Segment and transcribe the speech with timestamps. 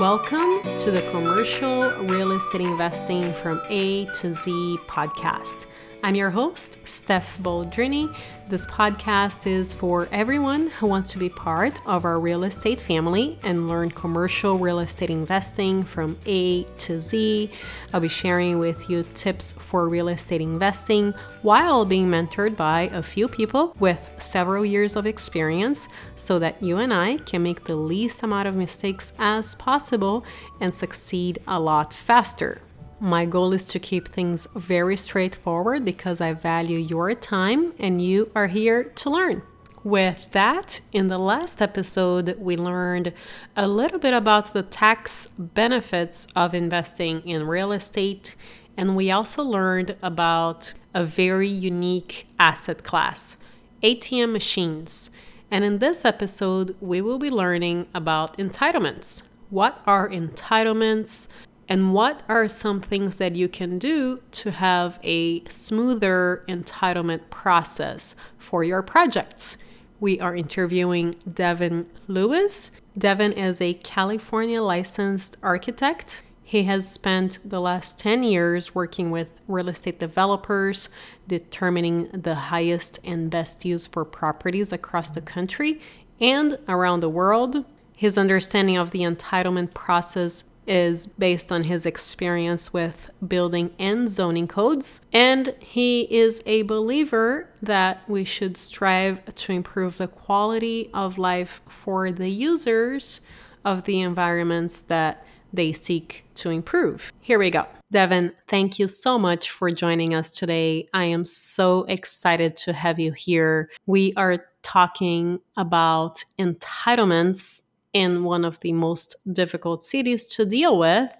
[0.00, 5.66] Welcome to the Commercial Real Estate Investing from A to Z podcast.
[6.04, 8.12] I'm your host, Steph Baldrini.
[8.48, 13.38] This podcast is for everyone who wants to be part of our real estate family
[13.44, 17.52] and learn commercial real estate investing from A to Z.
[17.92, 23.00] I'll be sharing with you tips for real estate investing while being mentored by a
[23.00, 27.76] few people with several years of experience so that you and I can make the
[27.76, 30.24] least amount of mistakes as possible
[30.60, 32.60] and succeed a lot faster.
[33.02, 38.30] My goal is to keep things very straightforward because I value your time and you
[38.32, 39.42] are here to learn.
[39.82, 43.12] With that, in the last episode, we learned
[43.56, 48.36] a little bit about the tax benefits of investing in real estate,
[48.76, 53.36] and we also learned about a very unique asset class
[53.82, 55.10] ATM machines.
[55.50, 59.24] And in this episode, we will be learning about entitlements.
[59.50, 61.26] What are entitlements?
[61.68, 68.14] And what are some things that you can do to have a smoother entitlement process
[68.38, 69.56] for your projects?
[70.00, 72.72] We are interviewing Devin Lewis.
[72.98, 76.22] Devin is a California licensed architect.
[76.42, 80.88] He has spent the last 10 years working with real estate developers,
[81.26, 85.80] determining the highest and best use for properties across the country
[86.20, 87.64] and around the world.
[87.96, 94.46] His understanding of the entitlement process is based on his experience with building and zoning
[94.46, 95.00] codes.
[95.12, 101.60] And he is a believer that we should strive to improve the quality of life
[101.68, 103.20] for the users
[103.64, 107.12] of the environments that they seek to improve.
[107.20, 107.66] Here we go.
[107.90, 110.88] Devin, thank you so much for joining us today.
[110.94, 113.68] I am so excited to have you here.
[113.86, 121.12] We are talking about entitlements in one of the most difficult cities to deal with,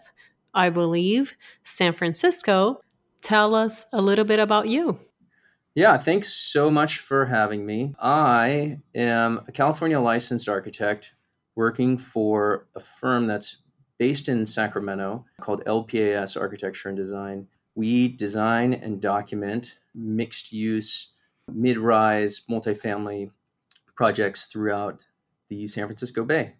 [0.54, 1.34] I believe,
[1.64, 2.80] San Francisco.
[3.20, 4.98] Tell us a little bit about you.
[5.74, 7.94] Yeah, thanks so much for having me.
[8.00, 11.14] I am a California licensed architect
[11.54, 13.62] working for a firm that's
[13.98, 17.46] based in Sacramento called LPAS Architecture and Design.
[17.74, 21.12] We design and document mixed use,
[21.50, 23.30] mid rise, multifamily
[23.94, 25.02] projects throughout
[25.48, 26.54] the San Francisco Bay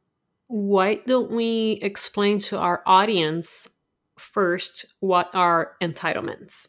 [0.52, 3.70] why don't we explain to our audience
[4.18, 6.68] first what are entitlements?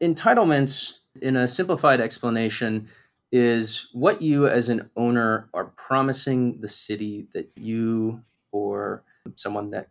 [0.00, 2.88] Entitlements, in a simplified explanation,
[3.30, 9.02] is what you as an owner are promising the city that you or
[9.34, 9.90] someone that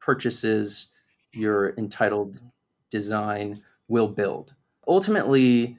[0.00, 0.90] purchases
[1.32, 2.40] your entitled
[2.90, 4.52] design will build.
[4.88, 5.78] Ultimately,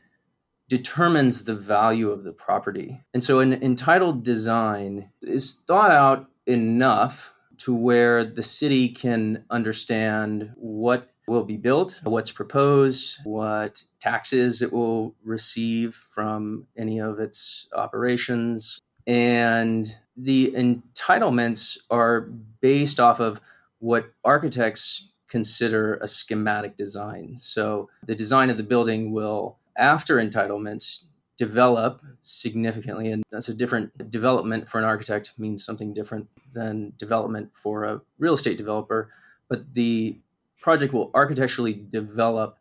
[0.72, 3.04] determines the value of the property.
[3.14, 10.54] And so an entitled design is thought out enough to where the city can understand
[10.56, 17.68] what will be built, what's proposed, what taxes it will receive from any of its
[17.76, 18.80] operations.
[19.06, 22.30] And the entitlements are
[22.62, 23.42] based off of
[23.80, 27.36] what architects consider a schematic design.
[27.42, 31.06] So the design of the building will after entitlements
[31.38, 37.50] develop significantly and that's a different development for an architect means something different than development
[37.54, 39.09] for a real estate developer.
[39.50, 40.20] But the
[40.59, 42.59] project will architecturally develop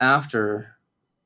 [0.00, 0.76] after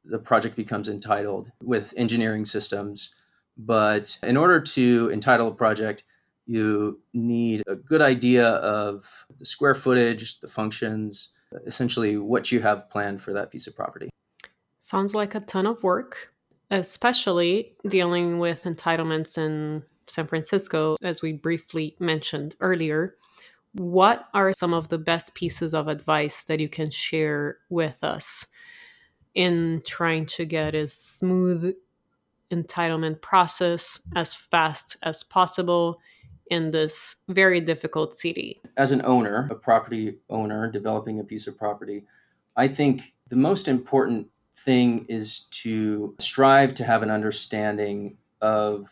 [0.05, 3.15] the project becomes entitled with engineering systems.
[3.59, 6.03] But in order to entitle a project
[6.47, 11.31] you need a good idea of the square footage the functions
[11.67, 14.09] essentially what you have planned for that piece of property
[14.87, 16.33] Sounds like a ton of work,
[16.71, 23.17] especially dealing with entitlements in San Francisco, as we briefly mentioned earlier.
[23.73, 28.47] What are some of the best pieces of advice that you can share with us
[29.35, 31.75] in trying to get a smooth
[32.53, 35.99] entitlement process as fast as possible
[36.49, 38.61] in this very difficult city?
[38.77, 42.05] As an owner, a property owner developing a piece of property,
[42.57, 48.89] I think the most important thing is to strive to have an understanding of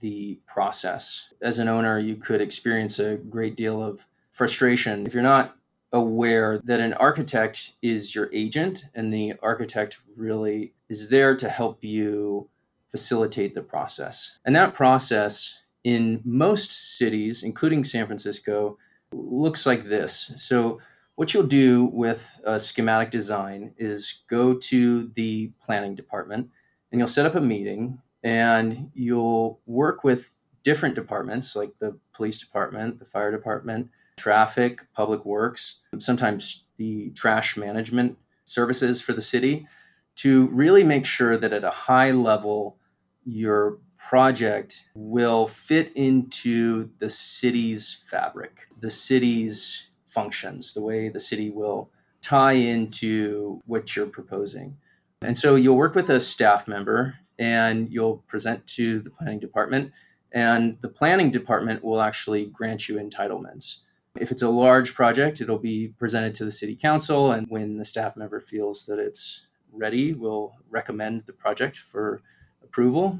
[0.00, 1.32] the process.
[1.40, 5.56] As an owner, you could experience a great deal of frustration if you're not
[5.92, 11.84] aware that an architect is your agent and the architect really is there to help
[11.84, 12.48] you
[12.90, 14.38] facilitate the process.
[14.44, 18.78] And that process in most cities, including San Francisco,
[19.12, 20.32] looks like this.
[20.36, 20.80] So
[21.16, 26.48] what you'll do with a schematic design is go to the planning department
[26.90, 32.38] and you'll set up a meeting and you'll work with different departments like the police
[32.38, 39.66] department, the fire department, traffic, public works, sometimes the trash management services for the city
[40.14, 42.76] to really make sure that at a high level,
[43.24, 51.50] your project will fit into the city's fabric, the city's functions, the way the city
[51.50, 54.76] will tie into what you're proposing.
[55.22, 59.92] And so you'll work with a staff member and you'll present to the planning department,
[60.30, 63.78] and the planning department will actually grant you entitlements.
[64.20, 67.84] If it's a large project, it'll be presented to the city council, and when the
[67.84, 72.20] staff member feels that it's ready, we'll recommend the project for
[72.62, 73.18] approval.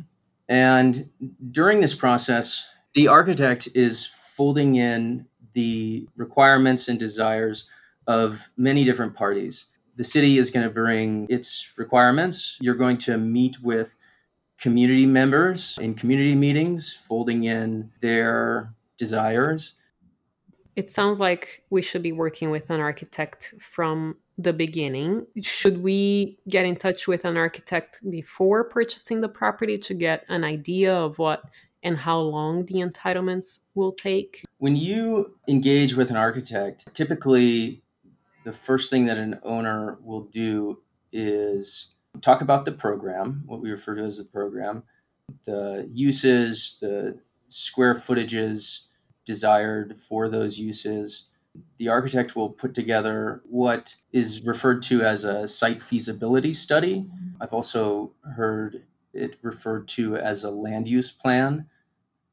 [0.49, 1.09] And
[1.51, 7.71] during this process, the architect is folding in the requirements and desires
[8.07, 9.67] of many different parties.
[9.97, 12.57] The city is going to bring its requirements.
[12.61, 13.95] You're going to meet with
[14.59, 19.75] community members in community meetings, folding in their desires.
[20.77, 25.27] It sounds like we should be working with an architect from the beginning.
[25.43, 30.45] Should we get in touch with an architect before purchasing the property to get an
[30.45, 31.43] idea of what
[31.83, 34.45] and how long the entitlements will take?
[34.63, 37.83] When you engage with an architect, typically
[38.45, 40.79] the first thing that an owner will do
[41.11, 44.85] is talk about the program, what we refer to as the program,
[45.47, 47.19] the uses, the
[47.49, 48.87] square footages
[49.25, 51.31] desired for those uses.
[51.79, 57.11] The architect will put together what is referred to as a site feasibility study.
[57.41, 61.67] I've also heard it referred to as a land use plan.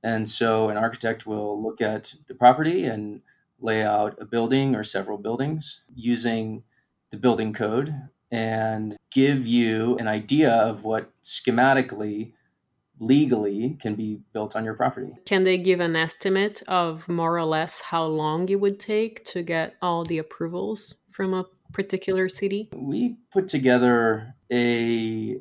[0.04, 3.22] And so an architect will look at the property and
[3.60, 6.64] lay out a building or several buildings using
[7.12, 7.94] the building code
[8.32, 12.34] and give you an idea of what schematically
[13.00, 15.14] legally can be built on your property.
[15.26, 19.42] Can they give an estimate of more or less how long it would take to
[19.42, 22.70] get all the approvals from a particular city?
[22.76, 25.40] We put together a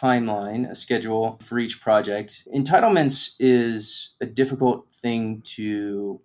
[0.00, 2.46] timeline, a schedule for each project.
[2.54, 6.20] Entitlements is a difficult thing to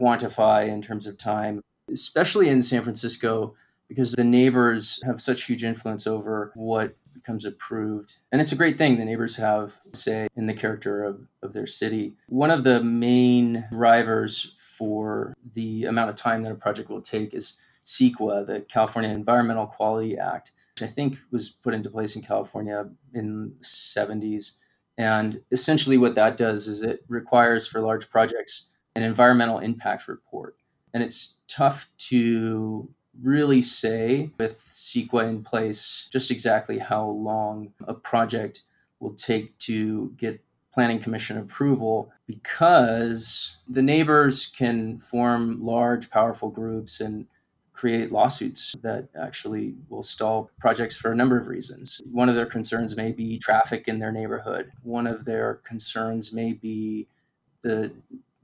[0.00, 1.60] quantify in terms of time,
[1.90, 3.54] especially in San Francisco
[3.88, 8.18] because the neighbors have such huge influence over what becomes approved.
[8.30, 11.66] And it's a great thing the neighbors have say in the character of, of their
[11.66, 12.14] city.
[12.28, 17.34] One of the main drivers for the amount of time that a project will take
[17.34, 20.52] is CEQA, the California Environmental Quality Act,
[20.82, 24.56] I think was put into place in California in the 70s.
[24.96, 28.66] And essentially, what that does is it requires for large projects
[28.96, 30.56] an environmental impact report.
[30.92, 32.88] And it's tough to
[33.22, 38.62] really say with CEQA in place just exactly how long a project
[39.00, 40.42] will take to get
[40.72, 47.26] planning commission approval because the neighbors can form large powerful groups and
[47.78, 52.00] create lawsuits that actually will stall projects for a number of reasons.
[52.10, 54.72] One of their concerns may be traffic in their neighborhood.
[54.82, 57.06] One of their concerns may be
[57.62, 57.92] the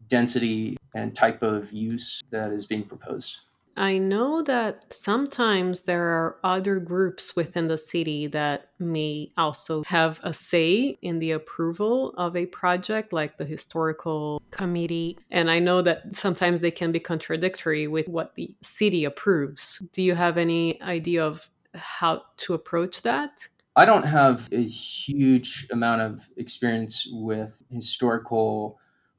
[0.07, 3.41] density and type of use that is being proposed.
[3.77, 10.21] I know that sometimes there are other groups within the city that may also have
[10.23, 15.19] a say in the approval of a project, like the historical committee.
[15.31, 19.83] And I know that sometimes they can be contradictory with what the city approves.
[19.93, 23.49] Do you have any idea of how to approach that?
[23.77, 28.79] I don't have a huge amount of experience with historical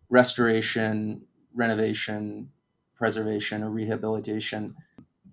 [0.09, 2.51] restoration, renovation,
[2.95, 4.75] preservation or rehabilitation.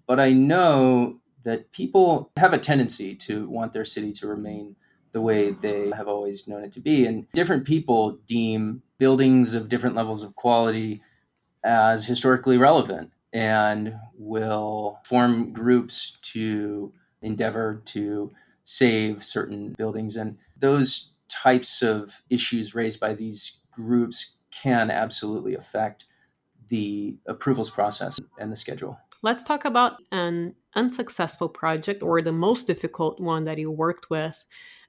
[0.07, 4.77] But I know that people have a tendency to want their city to remain
[5.13, 7.07] the way they have always known it to be.
[7.07, 11.03] And different people deem buildings of different levels of quality
[11.65, 18.33] as historically relevant and will form groups to endeavor to
[18.65, 20.17] save certain buildings.
[20.17, 26.05] And those types of issues raised by these groups can absolutely affect
[26.73, 28.99] the approvals process and the schedule.
[29.21, 34.43] Let's talk about an unsuccessful project or the most difficult one that you worked with.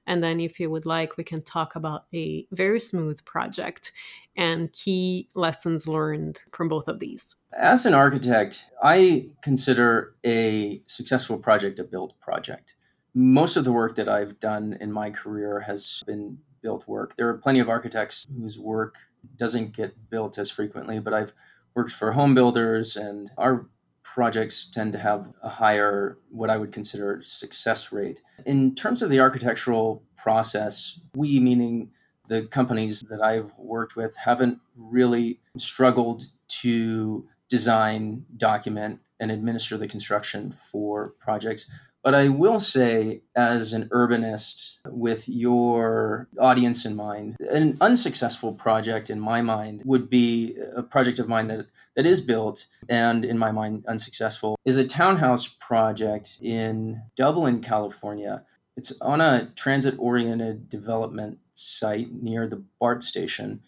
[0.06, 3.92] And then, if you would like, we can talk about a very smooth project
[4.34, 7.36] and key lessons learned from both of these.
[7.52, 12.74] As an architect, I consider a successful project a built project.
[13.14, 17.14] Most of the work that I've done in my career has been built work.
[17.18, 18.96] There are plenty of architects whose work
[19.36, 21.32] doesn't get built as frequently, but I've
[21.74, 23.66] worked for home builders, and our
[24.02, 28.22] projects tend to have a higher, what I would consider, success rate.
[28.46, 31.90] In terms of the architectural process, we, meaning
[32.28, 39.88] the companies that I've worked with haven't really struggled to design, document, and administer the
[39.88, 41.70] construction for projects.
[42.04, 49.08] But I will say, as an urbanist with your audience in mind, an unsuccessful project
[49.08, 53.38] in my mind would be a project of mine that, that is built and, in
[53.38, 58.44] my mind, unsuccessful is a townhouse project in Dublin, California.
[58.76, 63.62] It's on a transit oriented development site near the BART station.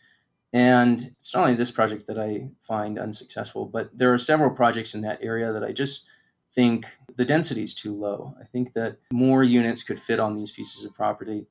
[0.52, 4.94] And it's not only this project that I find unsuccessful, but there are several projects
[4.94, 6.06] in that area that I just
[6.54, 8.34] think the density is too low.
[8.40, 11.46] I think that more units could fit on these pieces of property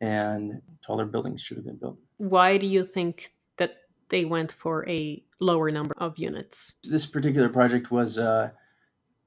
[0.00, 1.98] and taller buildings should have been built.
[2.18, 3.76] Why do you think that
[4.10, 6.74] they went for a lower number of units?
[6.84, 8.52] This particular project was a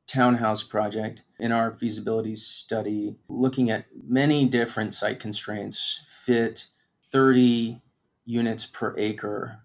[0.07, 1.23] townhouse project.
[1.39, 6.67] In our feasibility study, looking at many different site constraints, fit
[7.11, 7.81] 30
[8.25, 9.59] units per acre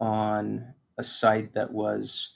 [0.00, 2.34] on a site that was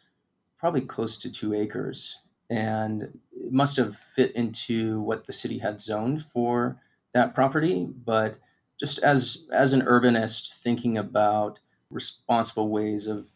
[0.59, 2.17] probably close to two acres
[2.51, 3.19] and
[3.51, 6.77] it must have fit into what the city had zoned for
[7.13, 7.89] that property.
[8.05, 8.37] But
[8.79, 11.59] just as as an urbanist thinking about
[11.91, 13.33] responsible ways of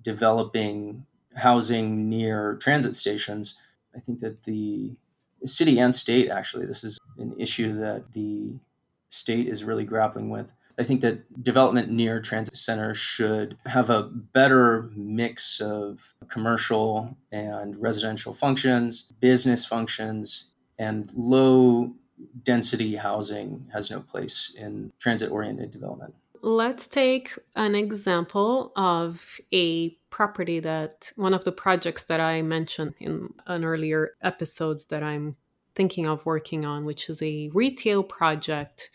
[0.00, 1.04] developing
[1.36, 3.58] housing near transit stations,
[3.94, 4.96] I think that the
[5.44, 8.54] city and state actually this is an issue that the
[9.10, 10.50] state is really grappling with
[10.80, 17.76] I think that development near transit centers should have a better mix of commercial and
[17.76, 20.46] residential functions, business functions,
[20.78, 21.92] and low
[22.42, 26.14] density housing has no place in transit oriented development.
[26.40, 32.94] Let's take an example of a property that one of the projects that I mentioned
[32.98, 35.36] in an earlier episodes that I'm
[35.74, 38.88] thinking of working on, which is a retail project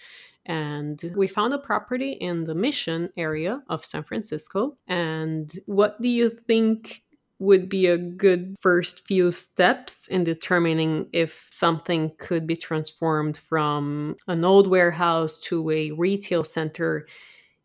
[0.45, 4.77] and we found a property in the mission area of San Francisco.
[4.87, 7.01] And what do you think
[7.39, 14.15] would be a good first few steps in determining if something could be transformed from
[14.27, 17.07] an old warehouse to a retail center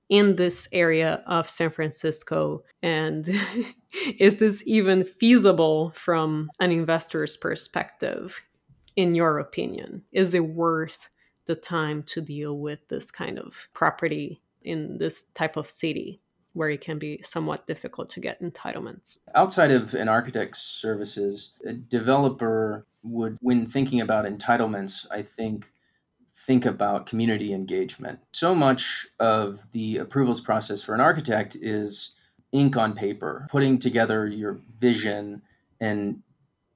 [0.09, 2.65] in this area of San Francisco?
[2.83, 3.29] And
[4.19, 8.41] is this even feasible from an investor's perspective,
[8.97, 10.03] in your opinion?
[10.13, 11.11] Is it worth
[11.51, 16.21] the time to deal with this kind of property in this type of city
[16.53, 19.19] where it can be somewhat difficult to get entitlements.
[19.35, 25.73] Outside of an architect's services, a developer would, when thinking about entitlements, I think,
[26.47, 28.21] think about community engagement.
[28.33, 32.15] So much of the approvals process for an architect is
[32.53, 35.43] ink on paper, putting together your vision
[35.81, 36.23] and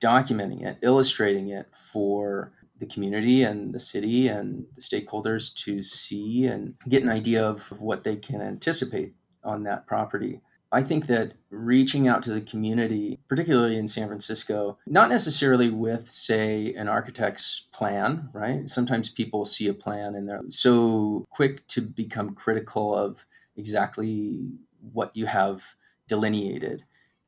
[0.02, 2.52] documenting it, illustrating it for
[2.85, 7.71] the community and the city and the stakeholders to see and get an idea of,
[7.73, 10.41] of what they can anticipate on that property.
[10.73, 16.11] I think that reaching out to the community, particularly in San Francisco, not necessarily with,
[16.11, 18.69] say, an architect's plan, right?
[18.69, 23.25] Sometimes people see a plan and they're so quick to become critical of
[23.57, 24.50] exactly
[24.93, 25.76] what you have
[26.09, 26.83] delineated.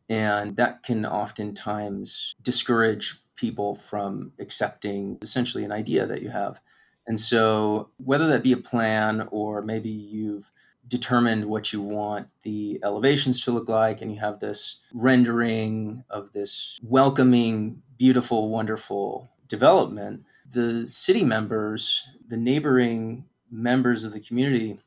[0.08, 6.60] And that can oftentimes discourage people from accepting essentially an idea that you have.
[7.06, 10.50] And so, whether that be a plan or maybe you've
[10.88, 16.32] determined what you want the elevations to look like, and you have this rendering of
[16.32, 24.78] this welcoming, beautiful, wonderful development, the city members, the neighboring members of the community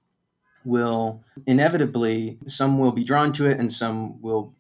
[0.65, 4.53] will inevitably, some will be drawn to it and some will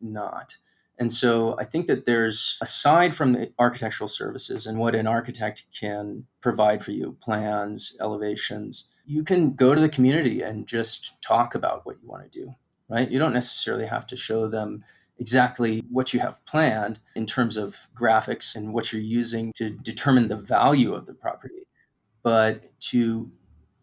[0.00, 0.56] not.
[1.00, 5.64] And so I think that there's, aside from the architectural services and what an architect
[5.76, 11.56] can provide for you plans, elevations you can go to the community and just talk
[11.56, 12.54] about what you want to do,
[12.88, 13.10] right?
[13.10, 14.84] You don't necessarily have to show them
[15.18, 20.28] exactly what you have planned in terms of graphics and what you're using to determine
[20.28, 21.66] the value of the property,
[22.22, 23.28] but to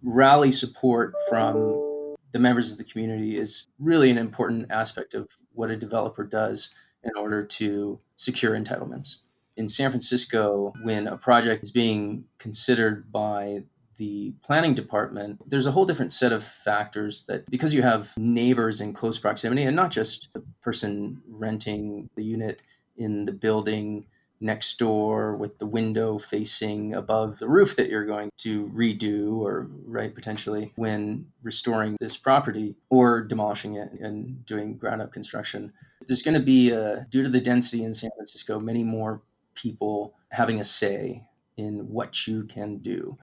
[0.02, 5.70] rally support from the members of the community is really an important aspect of what
[5.70, 6.74] a developer does
[7.08, 9.18] in order to secure entitlements.
[9.56, 13.64] In San Francisco, when a project is being considered by
[13.98, 18.80] the planning department, there's a whole different set of factors that because you have neighbors
[18.80, 22.62] in close proximity and not just the person renting the unit
[22.98, 24.06] in the building
[24.40, 29.68] next door with the window facing above the roof that you're going to redo or
[29.86, 35.74] right potentially when restoring this property or demolishing it and doing ground up construction
[36.08, 39.22] there's going to be uh, due to the density in san francisco many more
[39.54, 41.24] people having a say
[41.58, 43.18] in what you can do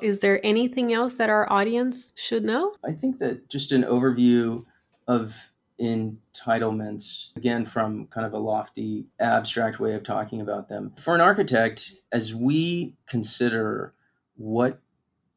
[0.00, 2.74] Is there anything else that our audience should know?
[2.84, 4.64] I think that just an overview
[5.06, 10.92] of entitlements, again, from kind of a lofty, abstract way of talking about them.
[10.96, 13.94] For an architect, as we consider
[14.36, 14.80] what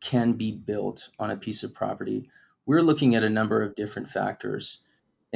[0.02, 2.30] can be built on a piece of property,
[2.66, 4.80] we're looking at a number of different factors.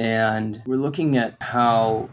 [0.00, 2.08] And we're looking at how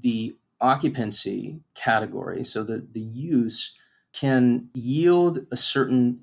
[0.00, 3.76] the occupancy category, so the, the use,
[4.12, 6.20] can yield a certain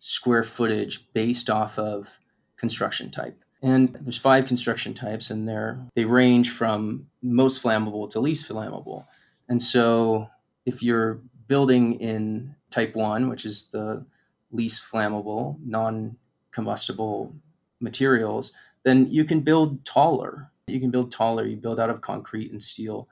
[0.00, 2.18] square footage based off of
[2.58, 3.42] construction type.
[3.62, 9.06] And there's five construction types, and they're they range from most flammable to least flammable.
[9.48, 10.28] And so,
[10.66, 14.04] if you're building in type one, which is the
[14.50, 17.34] least flammable, non-combustible
[17.80, 18.52] materials,
[18.84, 20.50] then you can build taller.
[20.66, 21.46] You can build taller.
[21.46, 23.08] You build out of concrete and steel.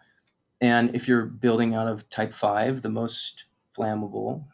[0.60, 3.44] And if you're building out of type five, the most
[3.76, 4.44] flammable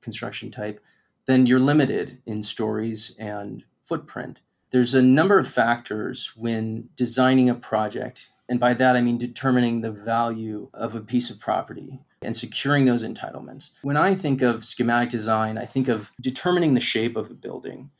[0.00, 0.80] construction type,
[1.26, 4.42] then you're limited in stories and footprint.
[4.70, 9.80] There's a number of factors when designing a project, and by that I mean determining
[9.80, 13.72] the value of a piece of property and securing those entitlements.
[13.82, 17.90] When I think of schematic design, I think of determining the shape of a building,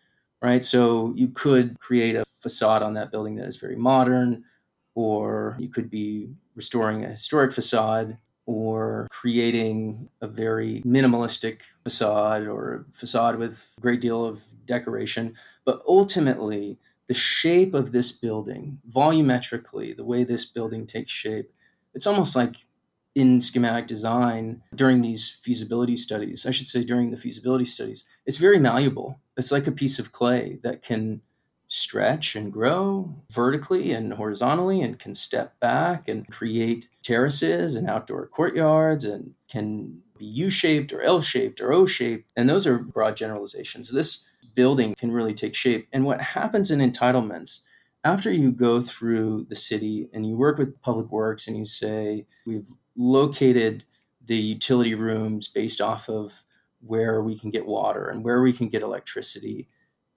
[0.42, 0.64] right?
[0.64, 4.44] So you could create a facade on that building that is very modern,
[4.94, 12.84] or you could be restoring a historic facade or creating a very minimalistic facade or
[12.88, 15.34] a facade with a great deal of decoration.
[15.64, 21.52] But ultimately, the shape of this building, volumetrically, the way this building takes shape,
[21.94, 22.66] it's almost like
[23.14, 28.38] in schematic design during these feasibility studies, I should say during the feasibility studies, it's
[28.38, 29.20] very malleable.
[29.36, 31.20] It's like a piece of clay that can
[31.68, 38.26] stretch and grow vertically and horizontally and can step back and create terraces and outdoor
[38.26, 42.30] courtyards and can be U shaped or L shaped or O shaped.
[42.36, 43.90] And those are broad generalizations.
[43.90, 45.88] This building can really take shape.
[45.92, 47.60] And what happens in entitlements,
[48.04, 52.26] after you go through the city and you work with public works and you say,
[52.44, 52.66] we've
[52.96, 53.84] located
[54.24, 56.42] the utility rooms based off of
[56.80, 59.68] where we can get water and where we can get electricity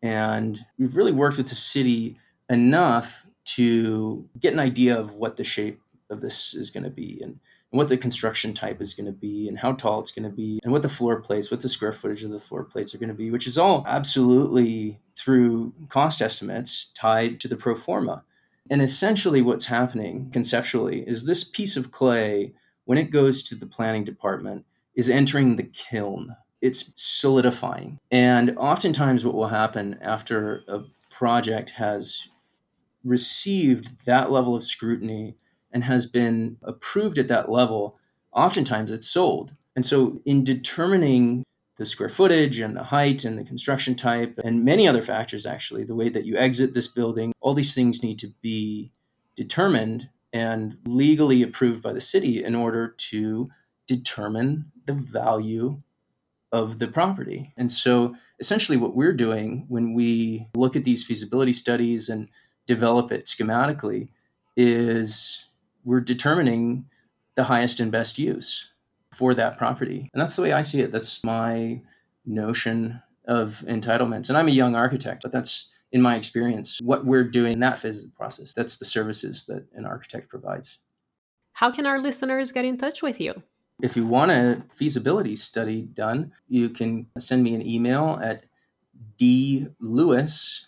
[0.05, 5.43] and we've really worked with the city enough to get an idea of what the
[5.43, 7.39] shape of this is going to be and,
[7.71, 10.35] and what the construction type is going to be and how tall it's going to
[10.35, 12.99] be and what the floor plates, what the square footage of the floor plates are
[12.99, 18.23] going to be, which is all absolutely through cost estimates tied to the pro forma.
[18.69, 22.53] And essentially, what's happening conceptually is this piece of clay,
[22.85, 27.99] when it goes to the planning department, is entering the kiln it's solidifying.
[28.09, 32.27] And oftentimes, what will happen after a project has
[33.03, 35.37] received that level of scrutiny
[35.71, 37.99] and has been approved at that level,
[38.33, 39.53] oftentimes it's sold.
[39.75, 41.43] And so, in determining
[41.77, 45.83] the square footage and the height and the construction type and many other factors, actually,
[45.83, 48.91] the way that you exit this building, all these things need to be
[49.35, 53.49] determined and legally approved by the city in order to
[53.87, 55.81] determine the value
[56.51, 57.53] of the property.
[57.55, 62.27] And so essentially what we're doing when we look at these feasibility studies and
[62.67, 64.09] develop it schematically
[64.57, 65.45] is
[65.85, 66.85] we're determining
[67.35, 68.71] the highest and best use
[69.13, 70.09] for that property.
[70.13, 70.91] And that's the way I see it.
[70.91, 71.81] That's my
[72.25, 74.27] notion of entitlements.
[74.27, 77.79] And I'm a young architect, but that's in my experience what we're doing in that
[77.79, 78.53] phase of the process.
[78.53, 80.79] That's the services that an architect provides.
[81.53, 83.41] How can our listeners get in touch with you?
[83.81, 88.45] If you want a feasibility study done, you can send me an email at
[89.17, 90.65] dlewis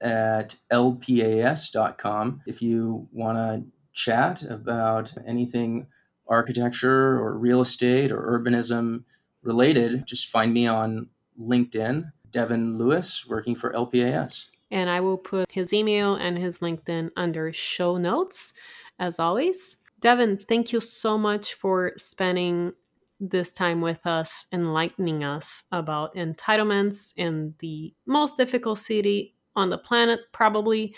[0.00, 2.42] at lpas.com.
[2.46, 5.86] If you want to chat about anything
[6.26, 9.04] architecture or real estate or urbanism
[9.42, 11.08] related, just find me on
[11.40, 14.46] LinkedIn, Devin Lewis, working for LPAS.
[14.70, 18.52] And I will put his email and his LinkedIn under show notes,
[18.98, 19.76] as always.
[20.00, 22.72] Devin, thank you so much for spending
[23.20, 29.78] this time with us, enlightening us about entitlements in the most difficult city on the
[29.78, 30.94] planet, probably.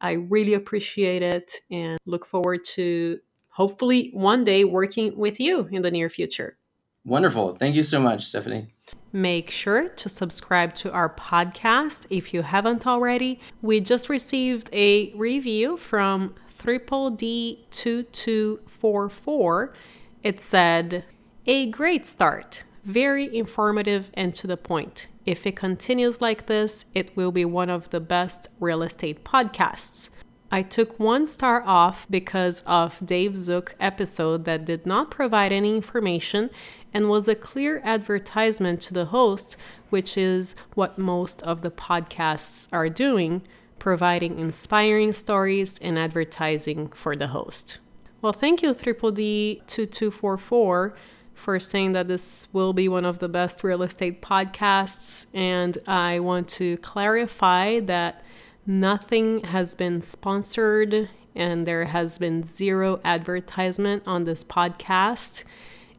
[0.00, 5.82] I really appreciate it and look forward to hopefully one day working with you in
[5.82, 6.58] the near future.
[7.04, 7.54] Wonderful.
[7.56, 8.68] Thank you so much, Stephanie.
[9.12, 13.40] Make sure to subscribe to our podcast if you haven't already.
[13.60, 19.74] We just received a review from triple D 2244,
[20.22, 21.04] it said,
[21.46, 25.08] A great start, very informative and to the point.
[25.26, 30.10] If it continues like this, it will be one of the best real estate podcasts.
[30.54, 35.74] I took one star off because of Dave Zook episode that did not provide any
[35.74, 36.50] information
[36.92, 39.56] and was a clear advertisement to the host,
[39.88, 43.40] which is what most of the podcasts are doing,
[43.78, 47.78] providing inspiring stories and advertising for the host.
[48.20, 50.94] Well, thank you, Triple D 2244
[51.34, 55.26] for saying that this will be one of the best real estate podcasts.
[55.32, 58.22] And I want to clarify that
[58.66, 65.44] nothing has been sponsored and there has been zero advertisement on this podcast.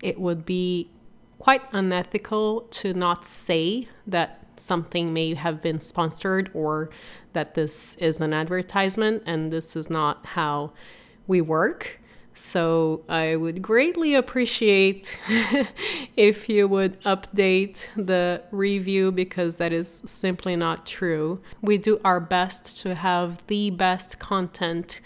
[0.01, 0.89] It would be
[1.39, 6.89] quite unethical to not say that something may have been sponsored or
[7.33, 10.71] that this is an advertisement and this is not how
[11.27, 11.99] we work.
[12.33, 15.21] So I would greatly appreciate
[16.17, 21.41] if you would update the review because that is simply not true.
[21.61, 24.99] We do our best to have the best content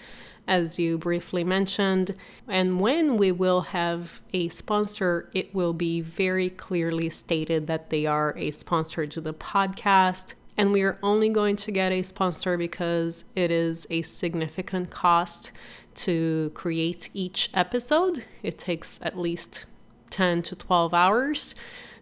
[0.48, 2.16] as you briefly mentioned.
[2.48, 8.06] And when we will have a sponsor, it will be very clearly stated that they
[8.06, 10.36] are a sponsor to the podcast.
[10.56, 15.52] And we are only going to get a sponsor because it is a significant cost
[15.98, 18.24] to create each episode.
[18.44, 19.66] It takes at least
[20.10, 21.56] 10 to 12 hours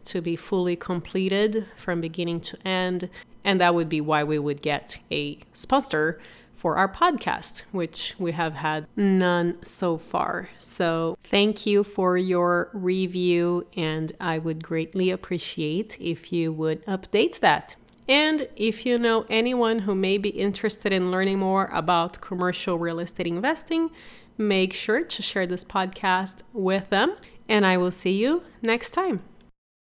[0.05, 3.09] to be fully completed from beginning to end.
[3.43, 6.19] And that would be why we would get a sponsor
[6.53, 10.49] for our podcast, which we have had none so far.
[10.57, 17.39] So, thank you for your review, and I would greatly appreciate if you would update
[17.41, 17.75] that.
[18.07, 22.99] And if you know anyone who may be interested in learning more about commercial real
[22.99, 23.89] estate investing,
[24.37, 27.15] make sure to share this podcast with them.
[27.49, 29.21] And I will see you next time.